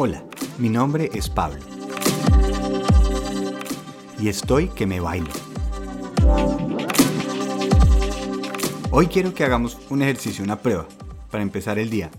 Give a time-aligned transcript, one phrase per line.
[0.00, 0.22] Hola,
[0.58, 1.58] mi nombre es Pablo.
[4.20, 5.26] Y estoy que me bailo.
[8.92, 10.86] Hoy quiero que hagamos un ejercicio, una prueba,
[11.32, 12.12] para empezar el día.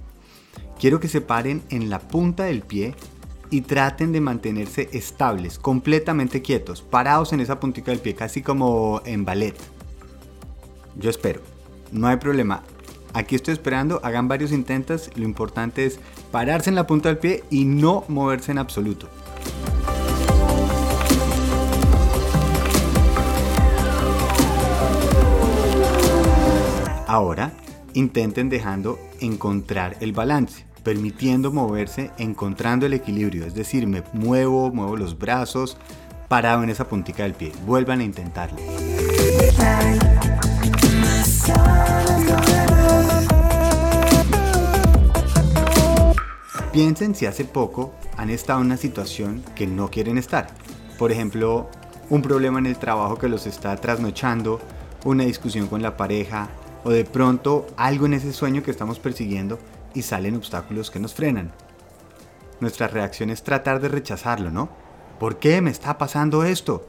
[0.78, 2.96] Quiero que se paren en la punta del pie
[3.50, 9.02] y traten de mantenerse estables, completamente quietos, parados en esa puntita del pie, casi como
[9.06, 9.56] en ballet.
[10.98, 11.40] Yo espero,
[11.94, 12.62] no hay problema.
[13.14, 16.02] Aquí estoy esperando, hagan varios intentos, lo importante es
[16.32, 19.10] pararse en la punta del pie y no moverse en absoluto.
[27.08, 27.54] Ahora
[27.94, 34.96] intenten dejando encontrar el balance, permitiendo moverse, encontrando el equilibrio, es decir, me muevo, muevo
[34.96, 35.76] los brazos,
[36.28, 37.52] parado en esa puntita del pie.
[37.66, 38.60] Vuelvan a intentarlo.
[46.80, 50.48] Piensen si hace poco han estado en una situación que no quieren estar.
[50.98, 51.70] Por ejemplo,
[52.10, 54.62] un problema en el trabajo que los está trasnochando,
[55.04, 56.48] una discusión con la pareja
[56.86, 59.60] o de pronto algo en ese sueño que estamos persiguiendo
[59.94, 61.52] y salen obstáculos que nos frenan.
[62.62, 64.70] Nuestra reacción es tratar de rechazarlo, ¿no?
[65.20, 66.88] ¿Por qué me está pasando esto?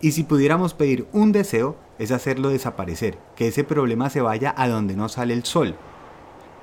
[0.00, 4.68] Y si pudiéramos pedir un deseo, es hacerlo desaparecer, que ese problema se vaya a
[4.68, 5.74] donde no sale el sol.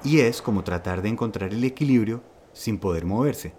[0.02, 3.54] Y es como tratar de encontrar el equilibrio sin poder moverse.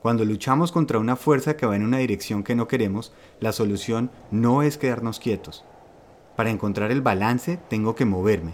[0.00, 4.10] Cuando luchamos contra una fuerza que va en una dirección que no queremos, la solución
[4.30, 5.64] no es quedarnos quietos.
[6.36, 8.52] Para encontrar el balance tengo que moverme,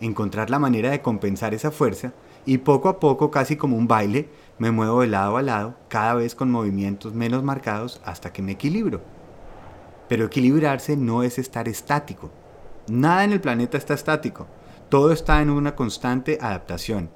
[0.00, 2.12] encontrar la manera de compensar esa fuerza
[2.46, 4.28] y poco a poco, casi como un baile,
[4.58, 8.52] me muevo de lado a lado, cada vez con movimientos menos marcados hasta que me
[8.52, 9.00] equilibro.
[10.08, 12.30] Pero equilibrarse no es estar estático.
[12.86, 14.46] Nada en el planeta está estático.
[14.90, 17.10] Todo está en una constante adaptación.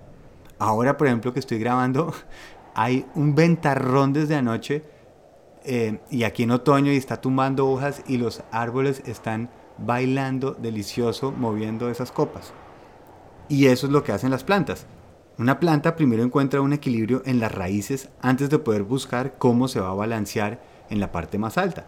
[0.59, 2.12] Ahora, por ejemplo, que estoy grabando,
[2.75, 4.84] hay un ventarrón desde anoche
[5.64, 11.33] eh, y aquí en otoño y está tumbando hojas y los árboles están bailando delicioso
[11.33, 12.52] moviendo esas copas.
[13.48, 14.86] Y eso es lo que hacen las plantas.
[15.39, 19.80] Una planta primero encuentra un equilibrio en las raíces antes de poder buscar cómo se
[19.80, 21.86] va a balancear en la parte más alta.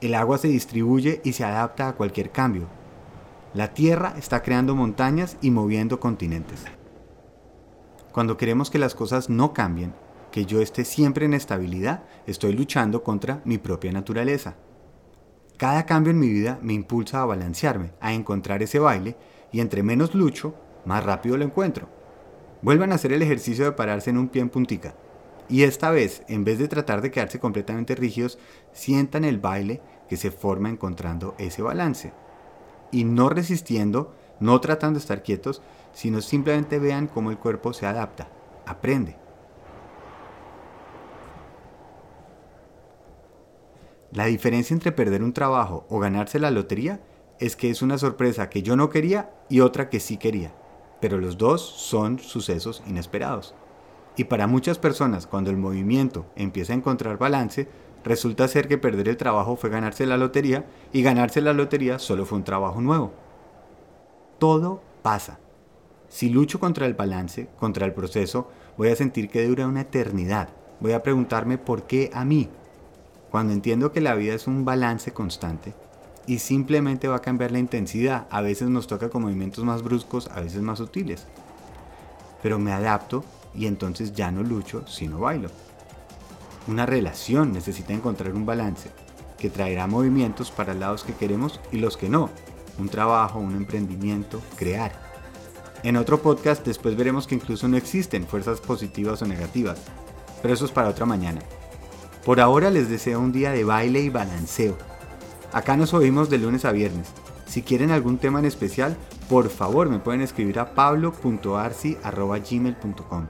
[0.00, 2.66] El agua se distribuye y se adapta a cualquier cambio.
[3.54, 6.64] La tierra está creando montañas y moviendo continentes.
[8.16, 9.92] Cuando queremos que las cosas no cambien,
[10.32, 14.56] que yo esté siempre en estabilidad, estoy luchando contra mi propia naturaleza.
[15.58, 19.18] Cada cambio en mi vida me impulsa a balancearme, a encontrar ese baile,
[19.52, 20.54] y entre menos lucho,
[20.86, 21.90] más rápido lo encuentro.
[22.62, 24.94] Vuelvan a hacer el ejercicio de pararse en un pie en puntica.
[25.50, 28.38] Y esta vez, en vez de tratar de quedarse completamente rígidos,
[28.72, 32.14] sientan el baile que se forma encontrando ese balance.
[32.90, 37.86] Y no resistiendo, no tratando de estar quietos, sino simplemente vean cómo el cuerpo se
[37.86, 38.28] adapta,
[38.66, 39.16] aprende.
[44.12, 47.00] La diferencia entre perder un trabajo o ganarse la lotería
[47.38, 50.54] es que es una sorpresa que yo no quería y otra que sí quería,
[51.00, 53.54] pero los dos son sucesos inesperados.
[54.16, 57.68] Y para muchas personas, cuando el movimiento empieza a encontrar balance,
[58.04, 62.24] resulta ser que perder el trabajo fue ganarse la lotería y ganarse la lotería solo
[62.24, 63.12] fue un trabajo nuevo.
[64.38, 65.38] Todo pasa.
[66.08, 70.48] Si lucho contra el balance, contra el proceso, voy a sentir que dura una eternidad.
[70.80, 72.48] Voy a preguntarme por qué a mí.
[73.30, 75.74] Cuando entiendo que la vida es un balance constante
[76.26, 80.28] y simplemente va a cambiar la intensidad, a veces nos toca con movimientos más bruscos,
[80.28, 81.26] a veces más sutiles.
[82.42, 83.24] Pero me adapto
[83.54, 85.48] y entonces ya no lucho, sino bailo.
[86.68, 88.90] Una relación necesita encontrar un balance
[89.38, 92.30] que traerá movimientos para lados que queremos y los que no.
[92.78, 94.92] Un trabajo, un emprendimiento, crear.
[95.82, 99.80] En otro podcast después veremos que incluso no existen fuerzas positivas o negativas,
[100.42, 101.40] pero eso es para otra mañana.
[102.24, 104.76] Por ahora les deseo un día de baile y balanceo.
[105.52, 107.08] Acá nos oímos de lunes a viernes.
[107.46, 108.96] Si quieren algún tema en especial,
[109.28, 113.26] por favor me pueden escribir a pablo.arci.gmail.com.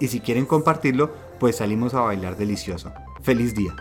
[0.00, 2.92] Y si quieren compartirlo, pues salimos a bailar delicioso.
[3.22, 3.72] ¡Feliz día!